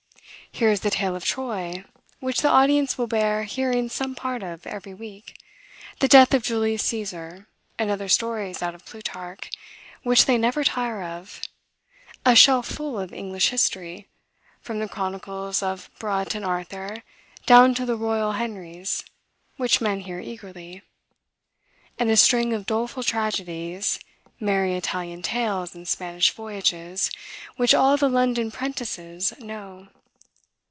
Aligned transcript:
Here 0.53 0.69
is 0.69 0.81
the 0.81 0.91
Tale 0.91 1.15
of 1.15 1.23
Troy, 1.23 1.85
which 2.19 2.41
the 2.41 2.49
audience 2.49 2.97
will 2.97 3.07
bear 3.07 3.43
hearing 3.43 3.87
some 3.87 4.15
part 4.15 4.43
of 4.43 4.67
every 4.67 4.93
week; 4.93 5.37
the 5.99 6.09
Death 6.09 6.33
of 6.33 6.43
Julius 6.43 6.83
Caesar, 6.83 7.47
and 7.79 7.89
other 7.89 8.09
stories 8.09 8.61
out 8.61 8.75
of 8.75 8.85
Plutarch, 8.85 9.49
which 10.03 10.25
they 10.25 10.37
never 10.37 10.65
tire 10.65 11.01
of; 11.03 11.39
a 12.25 12.35
shelf 12.35 12.67
full 12.67 12.99
of 12.99 13.13
English 13.13 13.47
history, 13.47 14.09
from 14.59 14.79
the 14.79 14.89
chronicles 14.89 15.63
of 15.63 15.89
Brut 15.99 16.35
and 16.35 16.43
Arthur, 16.43 17.01
down 17.45 17.73
to 17.75 17.85
the 17.85 17.95
royal 17.95 18.33
Henries, 18.33 19.05
which 19.55 19.79
men 19.79 20.01
hear 20.01 20.19
eagerly; 20.19 20.81
and 21.97 22.11
a 22.11 22.17
string 22.17 22.51
of 22.53 22.65
doleful 22.65 23.03
tragedies, 23.03 23.99
merry 24.37 24.75
Italian 24.75 25.21
tales, 25.21 25.73
and 25.73 25.87
Spanish 25.87 26.29
voyages, 26.31 27.09
which 27.55 27.73
all 27.73 27.95
the 27.95 28.09
London 28.09 28.51
'prentices 28.51 29.33
know. 29.39 29.87